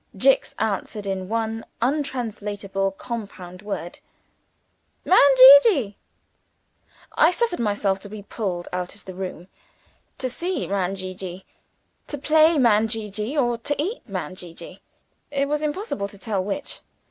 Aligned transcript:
Jicks 0.17 0.55
answered 0.57 1.05
in 1.05 1.29
one 1.29 1.63
untranslatable 1.79 2.89
compound 2.93 3.61
word: 3.61 3.99
"Man 5.05 5.19
Gee 5.37 5.59
gee." 5.61 5.97
I 7.13 7.29
suffered 7.29 7.59
myself 7.59 7.99
to 7.99 8.09
be 8.09 8.23
pulled 8.23 8.67
out 8.73 8.95
of 8.95 9.05
the 9.05 9.13
room 9.13 9.47
to 10.17 10.27
see 10.27 10.65
"Man 10.65 10.95
Gee 10.95 11.13
gee," 11.13 11.45
to 12.07 12.17
play 12.17 12.57
"Man 12.57 12.87
Gee 12.87 13.11
gee," 13.11 13.37
or 13.37 13.59
to 13.59 13.79
eat 13.79 14.01
"Man 14.09 14.33
Gee 14.33 14.55
gee," 14.55 14.81
it 15.29 15.47
was 15.47 15.61
impossible 15.61 16.07
to 16.07 16.17
tell 16.17 16.43
which. 16.43 16.79